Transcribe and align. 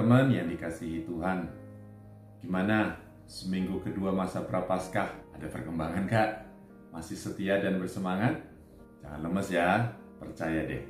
Teman-teman 0.00 0.32
yang 0.32 0.48
dikasihi 0.48 1.04
Tuhan, 1.04 1.44
gimana 2.40 2.96
seminggu 3.28 3.84
kedua 3.84 4.08
masa 4.08 4.40
prapaskah? 4.40 5.12
Ada 5.36 5.44
perkembangan 5.52 6.08
kak? 6.08 6.30
Masih 6.88 7.20
setia 7.20 7.60
dan 7.60 7.76
bersemangat? 7.76 8.40
Jangan 9.04 9.20
lemes 9.28 9.52
ya, 9.52 9.92
percaya 10.16 10.64
deh. 10.64 10.88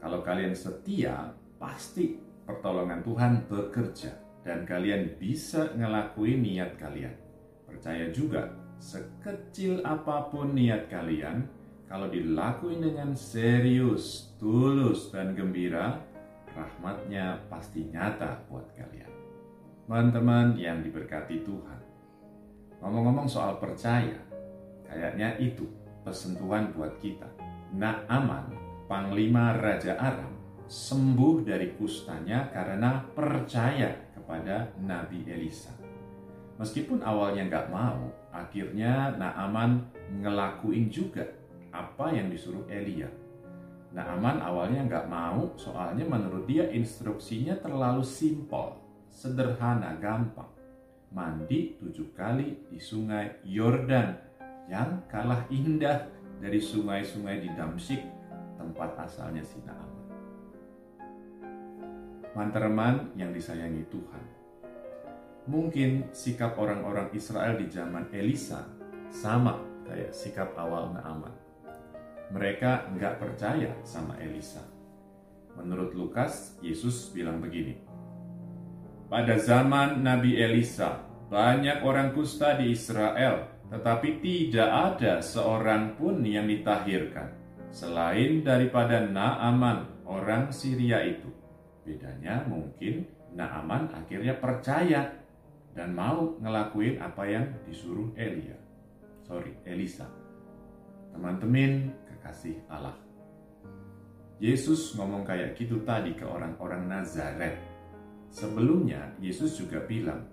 Kalau 0.00 0.24
kalian 0.24 0.56
setia, 0.56 1.36
pasti 1.60 2.16
pertolongan 2.48 3.04
Tuhan 3.04 3.44
bekerja 3.44 4.16
dan 4.40 4.64
kalian 4.64 5.20
bisa 5.20 5.76
ngelakuin 5.76 6.40
niat 6.40 6.80
kalian. 6.80 7.12
Percaya 7.68 8.08
juga, 8.08 8.56
sekecil 8.80 9.84
apa 9.84 10.32
pun 10.32 10.56
niat 10.56 10.88
kalian, 10.88 11.44
kalau 11.92 12.08
dilakuin 12.08 12.80
dengan 12.88 13.12
serius, 13.12 14.32
tulus, 14.40 15.12
dan 15.12 15.36
gembira, 15.36 16.05
rahmatnya 16.56 17.44
pasti 17.52 17.84
nyata 17.92 18.48
buat 18.48 18.64
kalian. 18.72 19.12
Teman-teman 19.84 20.56
yang 20.56 20.80
diberkati 20.80 21.44
Tuhan. 21.44 21.80
Ngomong-ngomong 22.80 23.28
soal 23.28 23.60
percaya, 23.60 24.18
kayaknya 24.88 25.36
itu 25.36 25.68
pesentuhan 26.02 26.72
buat 26.72 26.96
kita. 26.98 27.28
Naaman, 27.76 28.56
Panglima 28.88 29.54
Raja 29.54 29.94
Aram, 30.00 30.32
sembuh 30.66 31.44
dari 31.44 31.76
kustanya 31.76 32.50
karena 32.50 33.04
percaya 33.04 33.94
kepada 34.16 34.72
Nabi 34.82 35.22
Elisa. 35.28 35.70
Meskipun 36.56 37.04
awalnya 37.04 37.46
nggak 37.46 37.68
mau, 37.68 38.10
akhirnya 38.32 39.14
Naaman 39.14 39.86
ngelakuin 40.24 40.88
juga 40.88 41.22
apa 41.70 42.10
yang 42.10 42.32
disuruh 42.32 42.64
Elia 42.72 43.25
Nah 43.96 44.12
Aman 44.12 44.44
awalnya 44.44 44.84
nggak 44.84 45.08
mau, 45.08 45.56
soalnya 45.56 46.04
menurut 46.04 46.44
dia 46.44 46.68
instruksinya 46.68 47.56
terlalu 47.56 48.04
simpel, 48.04 48.76
sederhana, 49.08 49.96
gampang. 49.96 50.52
Mandi 51.16 51.80
tujuh 51.80 52.12
kali 52.12 52.68
di 52.68 52.76
sungai 52.76 53.40
Yordan 53.48 54.12
yang 54.68 55.00
kalah 55.08 55.48
indah 55.48 56.12
dari 56.36 56.60
sungai-sungai 56.60 57.40
di 57.40 57.48
Damsyik, 57.56 58.04
tempat 58.60 59.00
asalnya 59.00 59.40
si 59.40 59.64
Naaman. 59.64 60.04
Mantereman 62.36 63.16
yang 63.16 63.32
disayangi 63.32 63.88
Tuhan. 63.88 64.24
Mungkin 65.48 66.12
sikap 66.12 66.60
orang-orang 66.60 67.08
Israel 67.16 67.56
di 67.56 67.64
zaman 67.72 68.12
Elisa 68.12 68.60
sama 69.08 69.56
kayak 69.88 70.12
sikap 70.12 70.52
awal 70.52 70.92
Naaman 70.92 71.45
mereka 72.30 72.90
nggak 72.90 73.22
percaya 73.22 73.70
sama 73.86 74.18
Elisa. 74.18 74.62
Menurut 75.56 75.96
Lukas, 75.96 76.58
Yesus 76.60 77.10
bilang 77.16 77.40
begini, 77.40 77.80
Pada 79.06 79.38
zaman 79.38 80.02
Nabi 80.02 80.34
Elisa, 80.36 81.06
banyak 81.30 81.86
orang 81.86 82.10
kusta 82.10 82.58
di 82.58 82.74
Israel, 82.74 83.46
tetapi 83.70 84.18
tidak 84.18 84.70
ada 84.70 85.22
seorang 85.22 85.94
pun 85.94 86.22
yang 86.26 86.50
ditahirkan, 86.50 87.30
selain 87.70 88.42
daripada 88.42 89.06
Naaman, 89.06 90.04
orang 90.06 90.50
Syria 90.50 91.06
itu. 91.06 91.30
Bedanya 91.86 92.42
mungkin 92.50 93.06
Naaman 93.34 93.94
akhirnya 93.94 94.34
percaya 94.42 95.14
dan 95.76 95.94
mau 95.94 96.34
ngelakuin 96.42 96.98
apa 96.98 97.22
yang 97.30 97.46
disuruh 97.68 98.10
Elia. 98.18 98.58
Sorry, 99.22 99.54
Elisa. 99.62 100.25
Teman-teman, 101.16 101.96
kasih 102.20 102.60
Allah. 102.68 102.92
Yesus 104.36 104.92
ngomong 105.00 105.24
kayak 105.24 105.56
gitu 105.56 105.80
tadi 105.80 106.12
ke 106.12 106.28
orang-orang 106.28 106.84
Nazaret. 106.84 107.56
Sebelumnya, 108.28 109.16
Yesus 109.16 109.56
juga 109.56 109.80
bilang, 109.80 110.28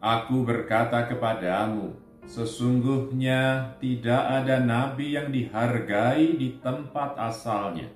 Aku 0.00 0.48
berkata 0.48 1.04
kepadamu, 1.04 1.92
sesungguhnya 2.24 3.76
tidak 3.76 4.24
ada 4.40 4.56
nabi 4.56 5.20
yang 5.20 5.28
dihargai 5.28 6.40
di 6.40 6.56
tempat 6.64 7.20
asalnya. 7.20 7.92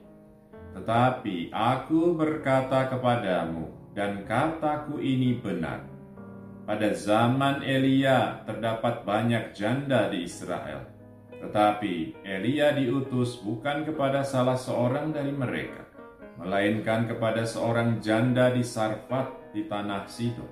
Tetapi 0.77 1.57
aku 1.57 2.13
berkata 2.13 2.93
kepadamu, 2.93 3.97
dan 3.97 4.29
kataku 4.29 5.01
ini 5.01 5.41
benar. 5.41 5.89
Pada 6.69 6.93
zaman 6.93 7.65
Elia 7.65 8.45
terdapat 8.45 9.09
banyak 9.09 9.57
janda 9.57 10.13
di 10.13 10.29
Israel 10.29 10.94
tetapi 11.45 12.25
Elia 12.25 12.73
diutus 12.73 13.37
bukan 13.45 13.85
kepada 13.85 14.25
salah 14.25 14.57
seorang 14.57 15.13
dari 15.13 15.29
mereka, 15.29 15.85
melainkan 16.41 17.05
kepada 17.05 17.45
seorang 17.45 18.01
janda 18.01 18.49
di 18.49 18.65
Sarfat 18.65 19.53
di 19.53 19.69
tanah 19.69 20.09
Sidon. 20.09 20.49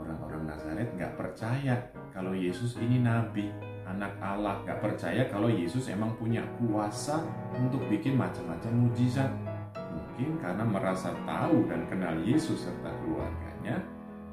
Orang-orang 0.00 0.48
Nazaret 0.48 0.88
nggak 0.96 1.12
percaya 1.12 1.92
kalau 2.08 2.32
Yesus 2.32 2.80
ini 2.80 3.04
nabi, 3.04 3.52
anak 3.84 4.16
Allah. 4.24 4.64
Nggak 4.64 4.80
percaya 4.80 5.28
kalau 5.28 5.52
Yesus 5.52 5.92
emang 5.92 6.16
punya 6.16 6.40
kuasa 6.56 7.20
untuk 7.52 7.84
bikin 7.92 8.16
macam-macam 8.16 8.88
mujizat. 8.88 9.28
Mungkin 9.76 10.40
karena 10.40 10.64
merasa 10.64 11.12
tahu 11.28 11.68
dan 11.68 11.84
kenal 11.84 12.16
Yesus 12.24 12.64
serta 12.64 12.88
keluarganya, 13.04 13.84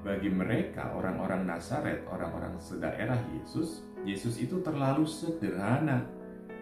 bagi 0.06 0.30
mereka 0.30 0.94
orang-orang 0.94 1.50
Nazaret, 1.50 2.06
orang-orang 2.06 2.54
sedaerah 2.62 3.18
Yesus, 3.34 3.82
Yesus 4.06 4.38
itu 4.38 4.62
terlalu 4.62 5.10
sederhana. 5.10 6.06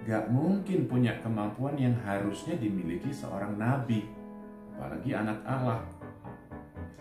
Gak 0.08 0.32
mungkin 0.32 0.88
punya 0.88 1.20
kemampuan 1.20 1.76
yang 1.76 2.00
harusnya 2.08 2.56
dimiliki 2.56 3.12
seorang 3.12 3.60
nabi, 3.60 4.08
apalagi 4.76 5.12
anak 5.12 5.44
Allah. 5.44 5.84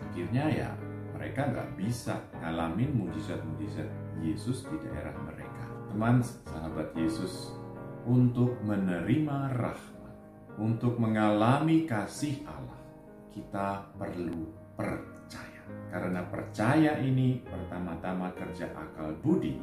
Akhirnya 0.03 0.51
ya 0.51 0.69
mereka 1.15 1.47
gak 1.47 1.79
bisa 1.79 2.19
ngalamin 2.43 2.91
mujizat-mujizat 2.91 3.87
Yesus 4.19 4.67
di 4.67 4.77
daerah 4.83 5.15
mereka. 5.23 5.63
Teman 5.87 6.19
sahabat 6.23 6.91
Yesus, 6.99 7.55
untuk 8.03 8.59
menerima 8.67 9.55
rahmat, 9.55 10.15
untuk 10.59 10.99
mengalami 10.99 11.87
kasih 11.87 12.43
Allah, 12.43 12.83
kita 13.31 13.87
perlu 13.95 14.51
percaya 14.75 15.12
karena 15.93 16.25
percaya 16.25 16.97
ini 17.05 17.37
pertama-tama 17.45 18.33
kerja 18.33 18.65
akal 18.73 19.13
budi, 19.21 19.61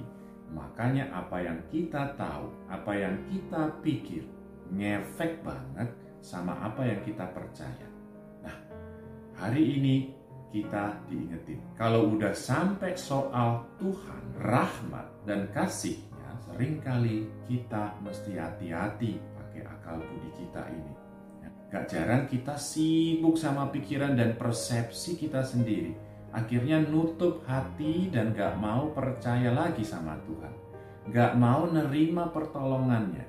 makanya 0.55 1.11
apa 1.11 1.43
yang 1.43 1.59
kita 1.75 2.15
tahu, 2.15 2.55
apa 2.71 2.95
yang 2.95 3.19
kita 3.27 3.75
pikir, 3.83 4.23
ngefek 4.71 5.43
banget 5.43 5.91
sama 6.23 6.55
apa 6.63 6.87
yang 6.87 7.03
kita 7.03 7.27
percaya. 7.35 7.87
Nah, 8.47 8.55
hari 9.43 9.75
ini 9.83 10.15
kita 10.55 11.03
diingetin. 11.11 11.59
Kalau 11.75 12.15
udah 12.15 12.31
sampai 12.31 12.95
soal 12.95 13.67
Tuhan, 13.83 14.23
rahmat, 14.39 15.11
dan 15.27 15.51
kasihnya, 15.51 16.31
sering 16.47 16.79
kali 16.79 17.27
kita 17.51 17.99
mesti 18.07 18.39
hati-hati 18.39 19.19
pakai 19.35 19.67
akal 19.67 19.99
budi 19.99 20.31
kita 20.39 20.63
ini. 20.71 20.95
Gak 21.75 21.91
jarang 21.91 22.31
kita 22.31 22.55
sibuk 22.55 23.35
sama 23.35 23.67
pikiran 23.75 24.15
dan 24.15 24.39
persepsi 24.39 25.19
kita 25.19 25.43
sendiri. 25.43 26.10
Akhirnya 26.31 26.79
nutup 26.79 27.43
hati 27.47 28.07
dan 28.07 28.31
gak 28.31 28.55
mau 28.63 28.95
percaya 28.95 29.51
lagi 29.51 29.83
sama 29.83 30.15
Tuhan. 30.23 30.55
Gak 31.11 31.35
mau 31.35 31.67
nerima 31.67 32.31
pertolongannya. 32.31 33.27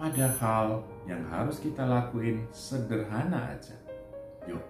Padahal 0.00 0.80
yang 1.04 1.20
harus 1.28 1.60
kita 1.60 1.84
lakuin 1.84 2.48
sederhana 2.48 3.52
aja. 3.52 3.76
Yuk, 4.48 4.64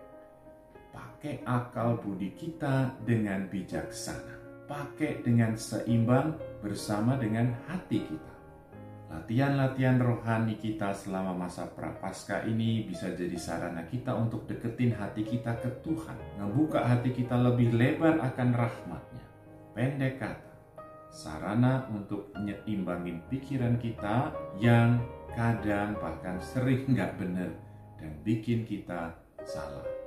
pakai 0.91 1.47
akal 1.47 2.03
budi 2.03 2.35
kita 2.35 2.91
dengan 3.07 3.47
bijaksana. 3.47 4.67
Pakai 4.67 5.23
dengan 5.23 5.55
seimbang 5.55 6.35
bersama 6.59 7.15
dengan 7.15 7.55
hati 7.71 8.03
kita. 8.03 8.30
Latihan-latihan 9.11 9.99
rohani 9.99 10.55
kita 10.55 10.95
selama 10.95 11.35
masa 11.35 11.67
prapaskah 11.67 12.47
ini 12.47 12.87
bisa 12.87 13.11
jadi 13.11 13.35
sarana 13.35 13.83
kita 13.91 14.15
untuk 14.15 14.47
deketin 14.47 14.95
hati 14.95 15.27
kita 15.27 15.59
ke 15.59 15.67
Tuhan. 15.83 16.15
Ngebuka 16.39 16.79
hati 16.87 17.11
kita 17.11 17.35
lebih 17.35 17.75
lebar 17.75 18.23
akan 18.23 18.49
rahmatnya. 18.55 19.27
Pendek 19.75 20.23
kata, 20.23 20.55
sarana 21.11 21.91
untuk 21.91 22.31
nyeimbangin 22.39 23.27
pikiran 23.27 23.83
kita 23.83 24.31
yang 24.63 25.03
kadang 25.35 25.99
bahkan 25.99 26.39
sering 26.39 26.87
nggak 26.95 27.19
benar 27.19 27.51
dan 27.99 28.15
bikin 28.23 28.63
kita 28.63 29.11
salah. 29.43 30.00